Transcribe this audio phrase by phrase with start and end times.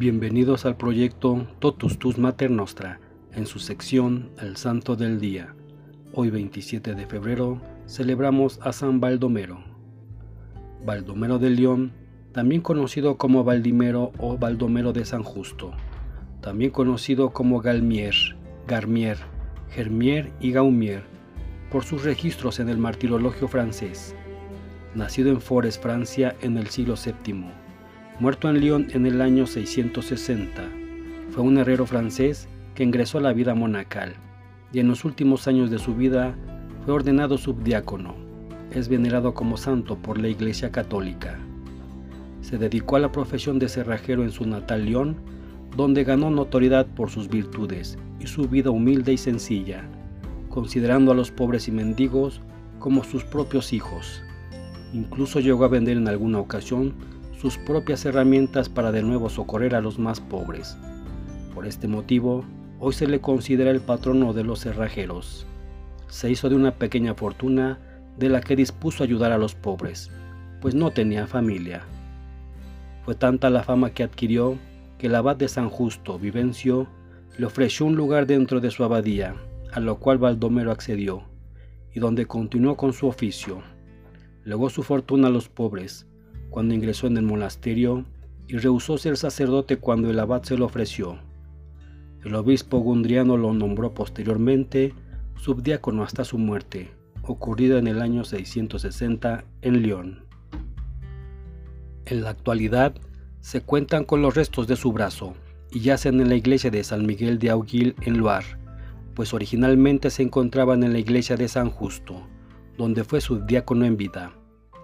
[0.00, 3.00] Bienvenidos al proyecto Totus Tus Mater Nostra,
[3.34, 5.54] en su sección El Santo del Día.
[6.14, 9.62] Hoy 27 de febrero celebramos a San Baldomero.
[10.86, 11.92] Baldomero de León,
[12.32, 15.72] también conocido como Baldimero o Baldomero de San Justo,
[16.40, 18.14] también conocido como Galmier,
[18.66, 19.18] Garmier,
[19.68, 21.02] Germier y Gaumier,
[21.70, 24.14] por sus registros en el martirologio francés.
[24.94, 27.44] Nacido en Forest, Francia, en el siglo VII,
[28.20, 30.62] muerto en Lyon en el año 660,
[31.30, 34.12] fue un herrero francés que ingresó a la vida monacal
[34.74, 36.34] y en los últimos años de su vida
[36.84, 38.14] fue ordenado subdiácono.
[38.72, 41.38] Es venerado como santo por la Iglesia Católica.
[42.42, 45.16] Se dedicó a la profesión de cerrajero en su natal Lyon,
[45.74, 49.82] donde ganó notoriedad por sus virtudes y su vida humilde y sencilla,
[50.50, 52.42] considerando a los pobres y mendigos
[52.80, 54.20] como sus propios hijos.
[54.92, 56.92] Incluso llegó a vender en alguna ocasión
[57.40, 60.76] sus propias herramientas para de nuevo socorrer a los más pobres.
[61.54, 62.44] Por este motivo,
[62.78, 65.46] hoy se le considera el patrono de los cerrajeros.
[66.08, 67.78] Se hizo de una pequeña fortuna
[68.18, 70.10] de la que dispuso ayudar a los pobres,
[70.60, 71.80] pues no tenía familia.
[73.06, 74.58] Fue tanta la fama que adquirió
[74.98, 76.88] que el abad de San Justo, Vivencio,
[77.38, 79.34] le ofreció un lugar dentro de su abadía,
[79.72, 81.22] a lo cual Baldomero accedió,
[81.94, 83.62] y donde continuó con su oficio.
[84.44, 86.06] Legó su fortuna a los pobres,
[86.50, 88.04] cuando ingresó en el monasterio,
[88.48, 91.18] y rehusó ser sacerdote cuando el abad se lo ofreció.
[92.24, 94.92] El obispo Gundriano lo nombró posteriormente
[95.36, 96.90] subdiácono hasta su muerte,
[97.22, 100.24] ocurrida en el año 660 en León.
[102.06, 102.94] En la actualidad
[103.40, 105.34] se cuentan con los restos de su brazo
[105.70, 108.58] y yacen en la iglesia de San Miguel de Auguil en Loire,
[109.14, 112.26] pues originalmente se encontraban en la iglesia de San Justo,
[112.76, 114.32] donde fue subdiácono en vida.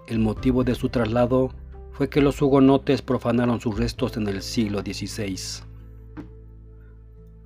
[0.07, 1.51] El motivo de su traslado
[1.91, 5.37] fue que los hugonotes profanaron sus restos en el siglo XVI.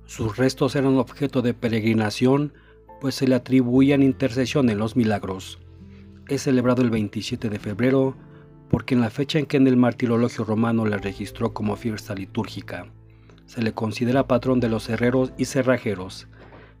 [0.06, 2.52] Sus restos eran objeto de peregrinación,
[3.00, 5.58] pues se le atribuían intercesión en los milagros.
[6.28, 8.14] Es celebrado el 27 de febrero
[8.70, 12.86] porque en la fecha en que en el martirologio romano le registró como fiesta litúrgica,
[13.46, 16.28] se le considera patrón de los herreros y cerrajeros.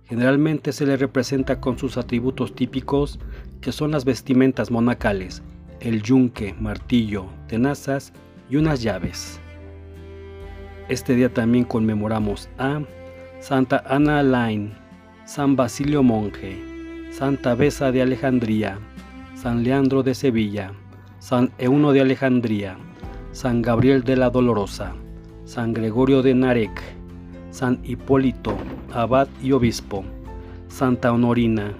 [0.04, 3.18] Generalmente se le representa con sus atributos típicos,
[3.60, 5.42] que son las vestimentas monacales,
[5.82, 8.12] el yunque, martillo, tenazas
[8.48, 9.40] y unas llaves.
[10.88, 12.82] Este día también conmemoramos a
[13.40, 14.74] Santa Ana Alain,
[15.24, 18.78] San Basilio Monje, Santa Besa de Alejandría,
[19.34, 20.72] San Leandro de Sevilla,
[21.18, 22.76] San Euno de Alejandría,
[23.32, 24.94] San Gabriel de la Dolorosa,
[25.44, 26.80] San Gregorio de Narek,
[27.50, 28.56] San Hipólito,
[28.92, 30.04] abad y obispo,
[30.68, 31.72] Santa Honorina,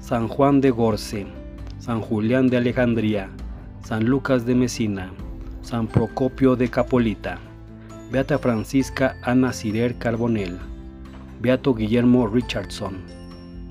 [0.00, 1.26] San Juan de Gorce,
[1.78, 3.30] San Julián de Alejandría,
[3.84, 5.12] San Lucas de Mesina,
[5.60, 7.38] San Procopio de Capolita,
[8.10, 10.58] Beata Francisca Ana Cirer Carbonel,
[11.42, 12.96] Beato Guillermo Richardson,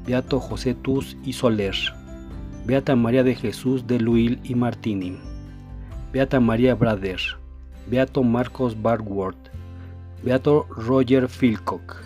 [0.05, 1.73] Beato José Tus y Soler,
[2.67, 5.17] Beata María de Jesús de Luil y Martini,
[6.11, 7.19] Beata María Brader,
[7.87, 9.49] Beato Marcos Barworth,
[10.23, 12.03] Beato Roger Philcock,